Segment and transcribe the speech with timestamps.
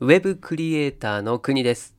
[0.00, 1.94] ウェブクリエイターの国です。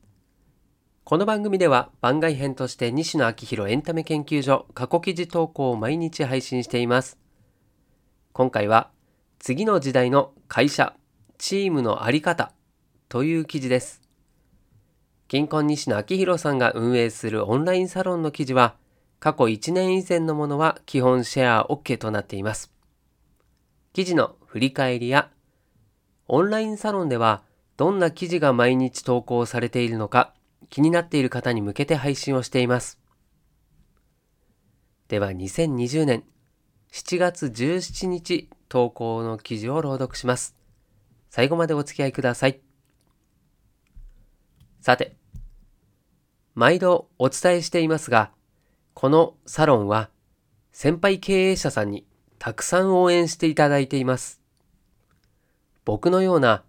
[1.04, 7.20] この番組では番外編として西野昭弘エンタメ研究所過去記事投稿を毎日配信しています。
[8.32, 8.90] 今回は
[9.38, 10.96] 次の時代の会社、
[11.38, 12.50] チームのあり方
[13.08, 14.02] という記事です。
[15.28, 18.74] 銀婚西野昭弘さんが運営するオンラインサロンの記事は
[19.20, 22.72] 過去1年以前のものは基本シェア OK となっています。
[23.92, 25.30] 記事の振り返りや
[26.32, 27.42] オンラインサロンでは
[27.76, 30.32] どんな記事が毎日投稿されているのか
[30.68, 33.00] 気になっている方に向けて配信をしています。
[35.08, 36.22] では2020年
[36.92, 40.54] 7月17日投稿の記事を朗読します。
[41.30, 42.60] 最後までお付き合いください。
[44.80, 45.16] さて、
[46.54, 48.30] 毎度お伝えしていますが、
[48.94, 50.10] このサロンは
[50.70, 52.06] 先輩経営者さんに
[52.38, 54.39] たくさん応援していただいています。
[55.84, 56.64] 僕のような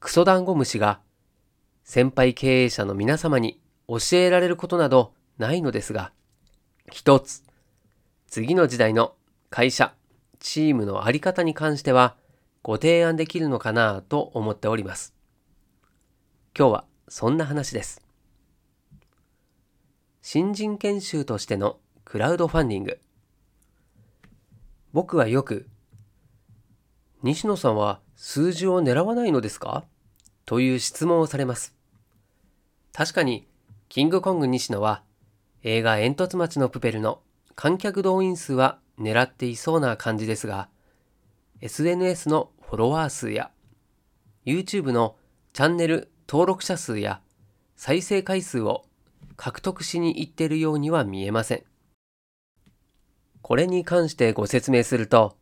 [0.00, 1.00] クソダンゴムシが
[1.84, 6.12] 先輩経営者の皆様に教えられることなどないのですが、
[6.90, 7.42] 一つ、
[8.26, 9.14] 次の時代の
[9.50, 9.94] 会社、
[10.38, 12.16] チームのあり方に関しては
[12.62, 15.14] ご提案できるのかなと思っております。
[16.56, 18.02] 今日はそんな話です。
[20.20, 23.00] 新人研修としてのクラウドファンディング。
[24.92, 25.68] 僕はよく、
[27.24, 29.84] 西野さんは数字を狙わないのですか？
[30.44, 31.72] という質問をされます。
[32.92, 33.46] 確かに、
[33.88, 35.04] キングコング西野は
[35.62, 37.20] 映画煙突町のプペルの
[37.54, 40.68] 観客動員数は狙っていそうな感じですが、
[41.60, 43.52] SNS のフォロワー数や
[44.44, 45.14] YouTube の
[45.52, 47.20] チャンネル登録者数や
[47.76, 48.84] 再生回数を
[49.36, 51.62] 獲得しに行っているようには見えません。
[53.42, 55.36] これに関してご説明すると、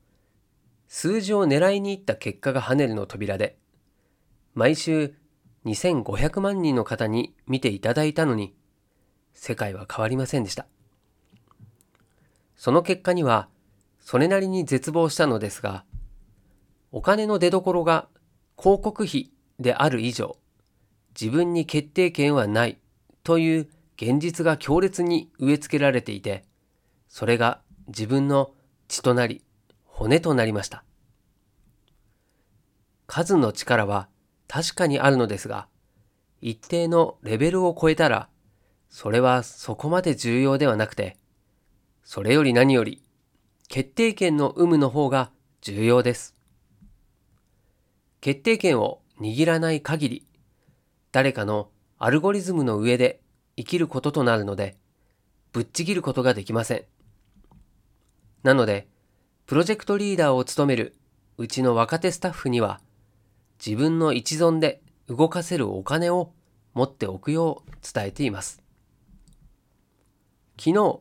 [0.93, 3.57] 数字を狙いに行った結果が跳ねるの扉で、
[4.55, 5.15] 毎週
[5.65, 8.57] 2500万人の方に見ていただいたのに、
[9.33, 10.67] 世界は変わりませんでした。
[12.57, 13.49] その結果には、
[14.01, 15.85] それなりに絶望したのですが、
[16.91, 18.09] お金の出所が
[18.59, 19.31] 広告費
[19.61, 20.37] である以上、
[21.19, 22.79] 自分に決定権はない
[23.23, 26.45] という現実が強烈に植え付けられていて、
[27.09, 28.51] それが自分の
[28.89, 29.45] 血となり、
[30.01, 30.83] 骨となりました。
[33.07, 34.09] 数の力は
[34.49, 35.69] 確かにあるのですが、
[36.41, 38.31] 一定のレベルを超えたら、
[38.89, 41.19] それはそこまで重要ではなくて、
[42.03, 43.03] それより何より、
[43.69, 46.35] 決定権の有無の方が重要です。
[48.23, 50.27] 決定権を握らない限り、
[51.13, 51.69] 誰かの
[51.99, 53.21] アルゴリズムの上で
[53.59, 54.79] 生きることとなるので、
[55.53, 56.85] ぶっちぎることができません。
[58.43, 58.89] なので、
[59.51, 60.95] プロジェクトリーダーを務める
[61.37, 62.81] うちの若手スタッフには、
[63.59, 66.33] 自分の一存で動かせるお金を
[66.73, 68.63] 持っておくよう伝えています。
[70.57, 71.01] 昨日、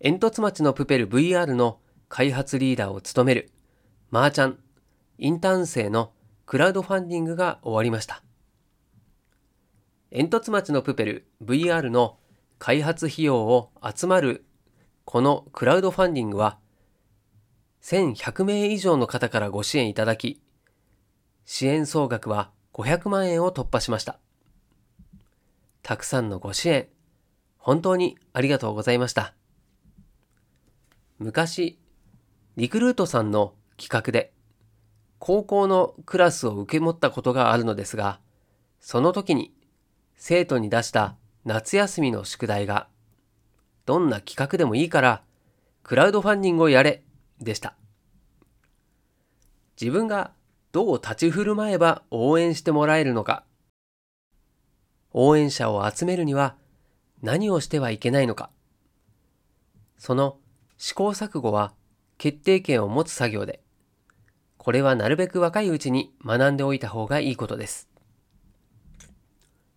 [0.00, 3.50] 煙突町のプペル VR の開発リーダーを務める
[4.10, 4.58] マーちゃん
[5.18, 6.14] インターン生の
[6.46, 8.22] クラウドファンディングが終わりました。
[10.10, 12.16] 煙突町のプペル VR の
[12.58, 14.46] 開発費用を集まる
[15.04, 16.58] このクラウドファンディングは
[17.82, 20.40] 1100名以上の方からご支援いただき、
[21.44, 24.18] 支援総額は500万円を突破しました。
[25.82, 26.88] たくさんのご支援、
[27.58, 29.34] 本当にありがとうございました。
[31.18, 31.78] 昔、
[32.56, 34.32] リクルートさんの企画で、
[35.18, 38.20] 高校のクラスを受け持ったことがあるのですが、
[38.80, 39.52] その時に
[40.16, 42.86] 生徒に出した夏休みの宿題が、
[43.86, 45.22] どんな企画でもいいから、
[45.82, 47.02] クラウドファンディングをやれ、
[47.40, 47.74] でした。
[49.80, 50.32] 自分が
[50.72, 53.44] どう立ち振る舞えば応援してもらえるのか、
[55.12, 56.56] 応援者を集めるには
[57.22, 58.50] 何をしてはいけないのか、
[59.98, 60.38] その
[60.78, 61.72] 試行錯誤は
[62.18, 63.62] 決定権を持つ作業で、
[64.56, 67.88] これはなるべく若いうちに学んでおいた方がいいことです。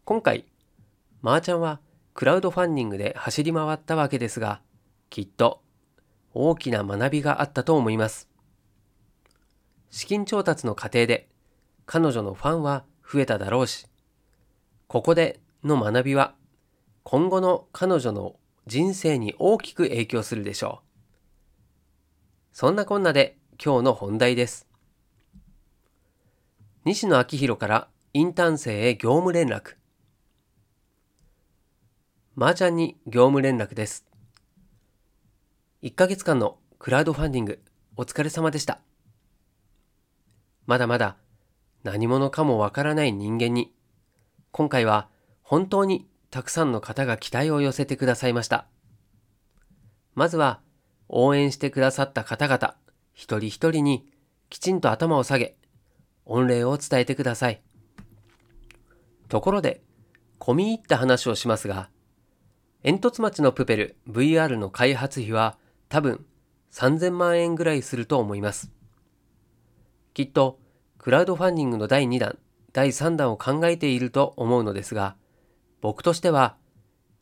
[0.03, 0.45] 今回、
[1.21, 1.79] まーちゃんは
[2.13, 4.61] クラウドファンディングで走り回ったわけですが、
[5.09, 5.61] きっと
[6.35, 8.29] 大きな学びがあったと思います。
[9.89, 11.29] 資金調達の過程で
[11.85, 13.87] 彼女のファンは増えただろうし、
[14.87, 16.35] ここでの学びは
[17.03, 18.35] 今後の彼女の
[18.67, 20.85] 人生に大きく影響するでしょう。
[22.51, 24.67] そんなこんなで今日の本題です。
[26.83, 29.75] 西野昭弘からインターン生へ業務連絡。
[32.35, 34.05] まーちゃんに業務連絡です。
[35.85, 37.59] 1ヶ月間のクラウドファンディング
[37.95, 38.79] お疲れ様でした。
[40.65, 41.15] まだまだ
[41.83, 43.71] 何者かもわからない人間に、
[44.49, 45.09] 今回は
[45.43, 48.65] 本当にたくさんの方が期待を寄せてくださいました。
[50.15, 50.59] まずは
[51.07, 52.75] 応援してくださった方々、
[53.13, 54.09] 一人一人に
[54.49, 55.55] きちんと頭を下げ、
[56.25, 57.61] 御礼を伝えてください。
[59.29, 59.83] ところで、
[60.39, 61.91] 込み入った話をしますが、
[62.81, 65.59] 煙突町のプペル VR の開発費は
[65.89, 66.25] 多分
[66.71, 68.71] 3000万円ぐらいすると思います。
[70.13, 70.59] きっと
[70.97, 72.37] クラウドファンディングの第2弾、
[72.73, 75.15] 第3弾を考えていると思うのですが、
[75.81, 76.55] 僕としては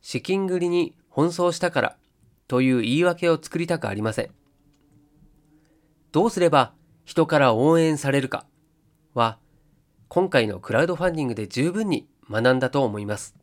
[0.00, 1.96] 資金繰りに奔走したから
[2.48, 4.30] という言い訳を作りたくありません。
[6.12, 6.72] どうすれば
[7.04, 8.46] 人から応援されるか
[9.14, 9.38] は
[10.08, 13.36] 今回のクラウドファンディングで十分に学んだと思います。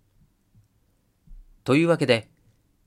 [1.63, 2.29] というわけで、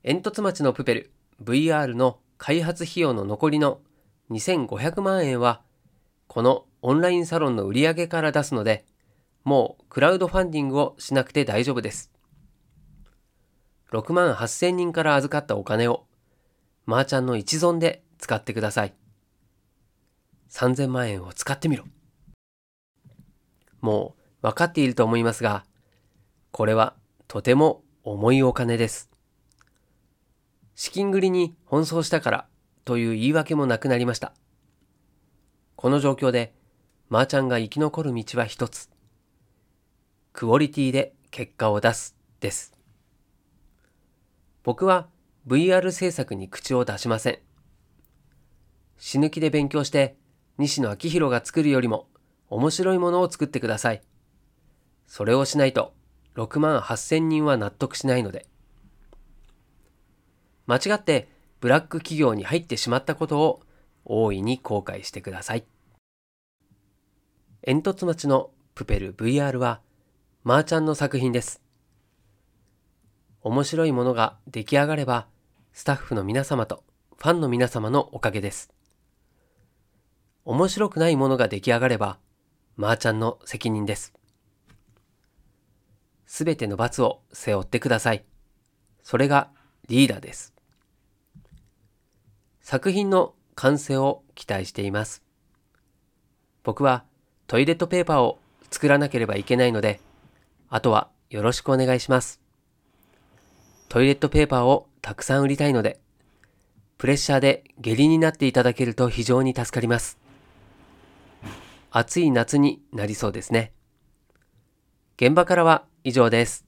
[0.03, 1.11] 煙突町のプペル
[1.43, 3.79] VR の開発費用の残りの
[4.31, 5.61] 2500万円は、
[6.27, 8.85] このオンラインサロンの売り上げから出すので、
[9.43, 12.11] もうクラウドファンディングをしなくて大丈夫です。
[13.91, 16.05] 6万8000人から預かったお金を、
[16.85, 18.93] まーちゃんの一存で使ってください。
[20.49, 21.85] 3000万円を使ってみろ。
[23.81, 25.63] もう分かっていると思いますが、
[26.51, 26.95] これは
[27.27, 29.14] とても重いお金です。
[30.75, 32.47] 資金繰りに奔走したから
[32.83, 34.33] という言い訳もなくなりました。
[35.75, 36.53] この状況で、
[37.09, 38.89] まーちゃんが生き残る道は一つ。
[40.33, 42.73] クオリティで結果を出すです。
[44.63, 45.07] 僕は
[45.47, 47.39] VR 制作に口を出しません。
[48.97, 50.17] 死ぬ気で勉強して
[50.57, 52.07] 西野昭弘が作るよりも
[52.49, 54.01] 面白いものを作ってください。
[55.07, 55.93] それをしないと
[56.35, 58.47] 6万8000人は納得しないので。
[60.67, 61.29] 間違って
[61.59, 63.61] ブラック企業に入ってしまったことを
[64.03, 65.65] 大いに後悔してください。
[67.63, 69.81] 煙突町のプペル VR は、
[70.43, 71.61] まーちゃんの作品です。
[73.41, 75.27] 面白いものが出来上がれば、
[75.73, 76.83] スタッフの皆様と
[77.17, 78.71] ファンの皆様のおかげです。
[80.43, 82.19] 面白くないものが出来上がれば、
[82.75, 84.13] まーちゃんの責任です。
[86.27, 88.25] すべての罰を背負ってください。
[89.01, 89.49] それが
[89.87, 90.54] リーダーです。
[92.65, 95.21] 作品の完成を期待しています。
[96.63, 97.03] 僕は
[97.45, 98.39] トイレットペーパーを
[98.71, 100.01] 作らなければいけないので、
[100.69, 102.41] あとはよろしくお願いします。
[103.87, 105.99] トイレットペーパーをたくさん売りたいので、
[106.97, 110.17] プレッシャーで下痢になっていただけると非常に助かります。
[111.91, 113.73] 暑い夏になりそうですね。
[115.17, 116.65] 現場からは以上です。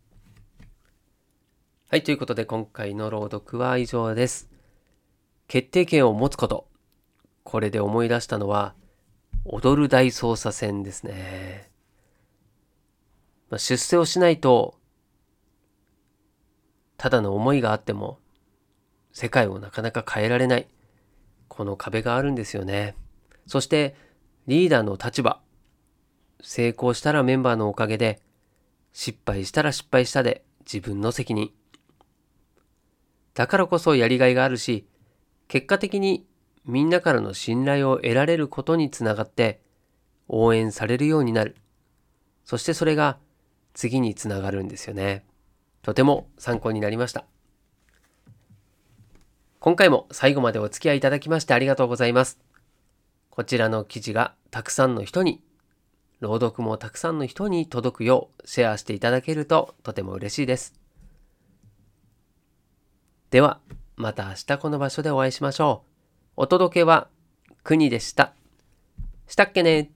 [1.89, 4.56] はい、ということで今回の朗読は以上です。
[5.47, 6.67] 決定権を持つこと。
[7.44, 8.75] これで思い出したのは、
[9.45, 11.71] 踊る大捜査線ですね。
[13.49, 14.77] まあ、出世をしないと、
[16.97, 18.19] ただの思いがあっても、
[19.13, 20.67] 世界をなかなか変えられない。
[21.47, 22.95] この壁があるんですよね。
[23.45, 23.95] そして、
[24.47, 25.39] リーダーの立場。
[26.41, 28.21] 成功したらメンバーのおかげで、
[28.91, 31.51] 失敗したら失敗したで自分の責任。
[33.33, 34.88] だからこそやりがいがあるし、
[35.47, 36.25] 結果的に
[36.65, 39.61] みんなからの信頼を得られることにつながって
[40.27, 41.55] 応援されるようになる。
[42.44, 43.18] そしてそれが
[43.73, 45.25] 次につながるんですよね。
[45.81, 47.25] とても参考になりました。
[49.59, 52.39] 今回も最後までお付き合いいただきましてありがとうございます。
[53.30, 55.42] こちらの記事がたくさんの人に
[56.19, 60.73] 朗読もたくさんの人に届くようシェアしていただけるととても嬉しいです。
[63.30, 63.59] では、
[63.97, 65.83] また明日この場所でお会いしましょ
[66.37, 66.44] う。
[66.44, 67.07] お届けは、
[67.63, 68.33] 国でした。
[69.27, 69.89] したっけね